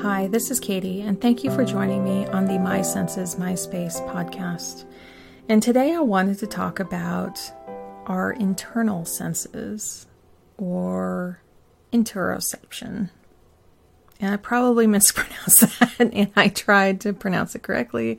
[0.00, 4.00] this is Katie, and thank you for joining me on the My Senses, My Space
[4.00, 4.84] podcast.
[5.48, 7.38] And today I wanted to talk about
[8.06, 10.06] our internal senses
[10.56, 11.42] or
[11.92, 13.10] interoception.
[14.20, 18.18] And I probably mispronounced that, and I tried to pronounce it correctly.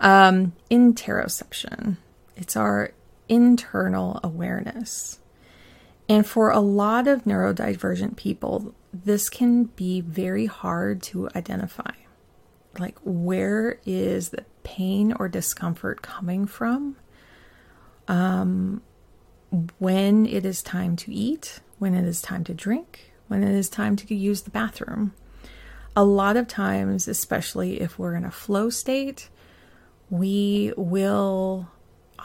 [0.00, 1.98] Um, interoception.
[2.36, 2.92] It's our
[3.28, 5.18] internal awareness.
[6.08, 8.74] And for a lot of neurodivergent people,
[9.04, 11.92] this can be very hard to identify.
[12.78, 16.96] Like, where is the pain or discomfort coming from?
[18.08, 18.82] Um,
[19.78, 23.68] when it is time to eat, when it is time to drink, when it is
[23.68, 25.14] time to use the bathroom.
[25.94, 29.30] A lot of times, especially if we're in a flow state,
[30.10, 31.68] we will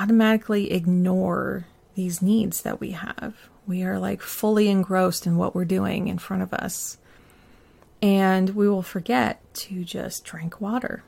[0.00, 3.34] automatically ignore these needs that we have.
[3.66, 6.98] We are like fully engrossed in what we're doing in front of us.
[8.02, 11.02] And we will forget to just drink water.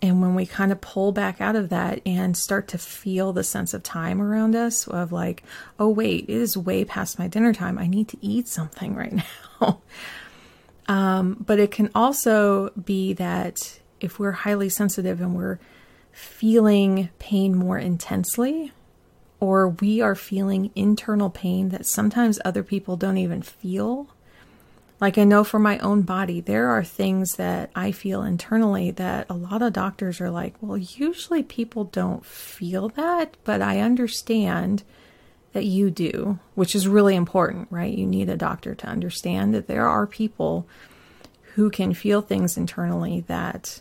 [0.00, 3.42] And when we kind of pull back out of that and start to feel the
[3.42, 5.42] sense of time around us, of like,
[5.78, 7.78] oh, wait, it is way past my dinner time.
[7.78, 9.12] I need to eat something right
[9.60, 9.80] now.
[10.86, 15.58] um, but it can also be that if we're highly sensitive and we're
[16.12, 18.72] feeling pain more intensely,
[19.40, 24.08] or we are feeling internal pain that sometimes other people don't even feel.
[25.00, 29.26] Like I know for my own body, there are things that I feel internally that
[29.30, 34.82] a lot of doctors are like, well, usually people don't feel that, but I understand
[35.52, 37.96] that you do, which is really important, right?
[37.96, 40.66] You need a doctor to understand that there are people
[41.54, 43.80] who can feel things internally that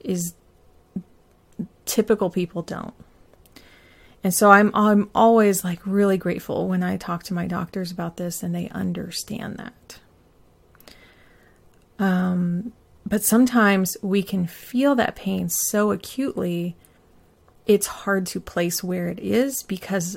[0.00, 0.34] is
[1.84, 2.94] typical people don't.
[4.24, 8.16] And so I'm I'm always like really grateful when I talk to my doctors about
[8.16, 9.98] this and they understand that.
[11.98, 12.72] Um,
[13.06, 16.76] but sometimes we can feel that pain so acutely,
[17.66, 20.16] it's hard to place where it is because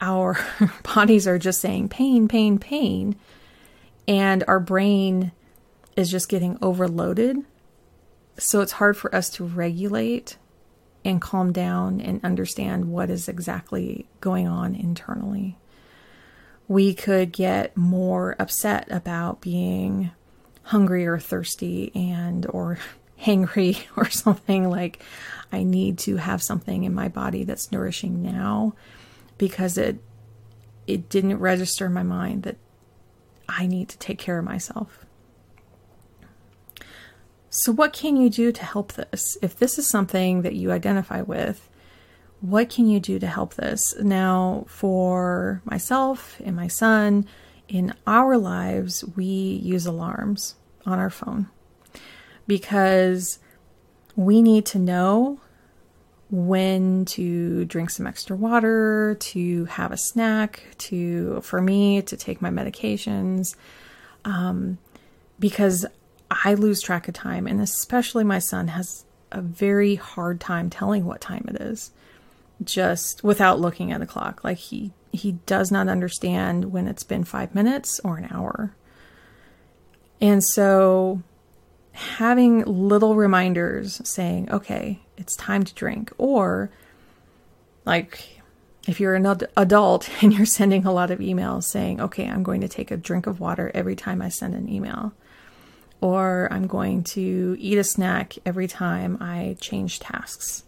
[0.00, 0.38] our
[0.94, 3.16] bodies are just saying pain, pain, pain,
[4.08, 5.32] and our brain
[5.96, 7.38] is just getting overloaded.
[8.38, 10.36] So it's hard for us to regulate
[11.06, 15.56] and calm down and understand what is exactly going on internally.
[16.66, 20.10] We could get more upset about being
[20.64, 22.78] hungry or thirsty and or
[23.22, 25.00] hangry or something like
[25.52, 28.74] I need to have something in my body that's nourishing now
[29.38, 30.00] because it
[30.88, 32.56] it didn't register in my mind that
[33.48, 35.05] I need to take care of myself.
[37.56, 39.38] So, what can you do to help this?
[39.40, 41.70] If this is something that you identify with,
[42.42, 43.94] what can you do to help this?
[43.98, 47.26] Now, for myself and my son,
[47.66, 51.48] in our lives, we use alarms on our phone
[52.46, 53.38] because
[54.16, 55.40] we need to know
[56.30, 62.42] when to drink some extra water, to have a snack, to, for me, to take
[62.42, 63.56] my medications.
[64.26, 64.76] Um,
[65.38, 65.86] because
[66.44, 71.04] I lose track of time, and especially my son has a very hard time telling
[71.04, 71.90] what time it is
[72.64, 74.42] just without looking at the clock.
[74.44, 78.74] Like he he does not understand when it's been 5 minutes or an hour.
[80.20, 81.22] And so
[81.92, 86.70] having little reminders saying, "Okay, it's time to drink," or
[87.84, 88.40] like
[88.86, 92.42] if you're an ad- adult and you're sending a lot of emails saying, "Okay, I'm
[92.42, 95.12] going to take a drink of water every time I send an email."
[96.00, 100.64] Or I'm going to eat a snack every time I change tasks.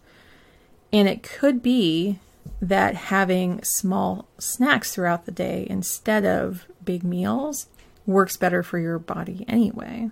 [0.91, 2.19] And it could be
[2.61, 7.67] that having small snacks throughout the day instead of big meals
[8.05, 10.09] works better for your body anyway.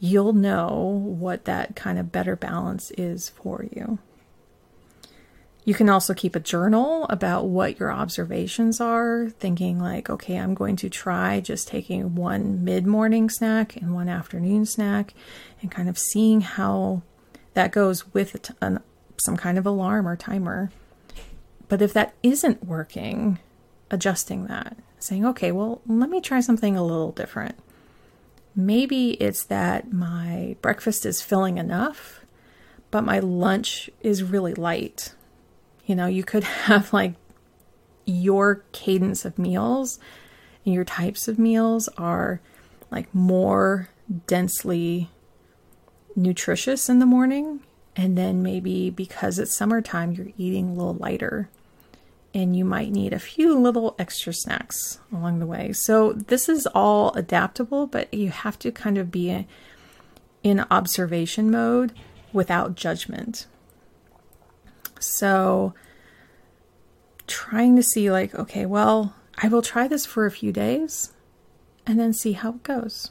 [0.00, 3.98] You'll know what that kind of better balance is for you.
[5.64, 10.54] You can also keep a journal about what your observations are, thinking like, okay, I'm
[10.54, 15.12] going to try just taking one mid morning snack and one afternoon snack
[15.60, 17.02] and kind of seeing how
[17.52, 18.80] that goes with an,
[19.18, 20.70] some kind of alarm or timer.
[21.68, 23.38] But if that isn't working,
[23.90, 27.56] adjusting that, saying, okay, well, let me try something a little different.
[28.56, 32.24] Maybe it's that my breakfast is filling enough,
[32.90, 35.14] but my lunch is really light
[35.90, 37.14] you know, you could have like
[38.06, 39.98] your cadence of meals
[40.64, 42.40] and your types of meals are
[42.92, 43.88] like more
[44.28, 45.10] densely
[46.14, 47.60] nutritious in the morning.
[47.96, 51.50] And then maybe because it's summertime, you're eating a little lighter
[52.32, 55.72] and you might need a few little extra snacks along the way.
[55.72, 59.44] So, this is all adaptable, but you have to kind of be
[60.44, 61.92] in observation mode
[62.32, 63.48] without judgment.
[65.00, 65.74] So,
[67.26, 71.12] trying to see, like, okay, well, I will try this for a few days
[71.86, 73.10] and then see how it goes.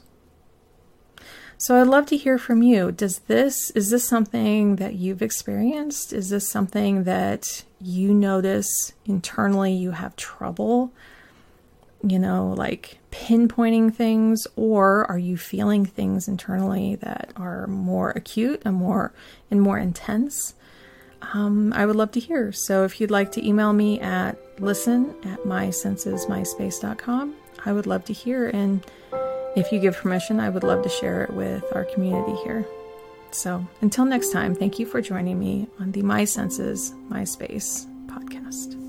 [1.58, 2.90] So I'd love to hear from you.
[2.90, 6.10] Does this is this something that you've experienced?
[6.10, 10.90] Is this something that you notice internally you have trouble
[12.02, 18.62] you know, like pinpointing things or are you feeling things internally that are more acute
[18.64, 19.12] and more
[19.50, 20.54] and more intense?
[21.34, 22.52] Um, I would love to hear.
[22.52, 27.34] So if you'd like to email me at listen at mysensesmyspace.com,
[27.64, 28.84] I would love to hear and
[29.56, 32.64] if you give permission, I would love to share it with our community here.
[33.32, 37.86] So until next time, thank you for joining me on the My Senses, My Space
[38.06, 38.79] podcast.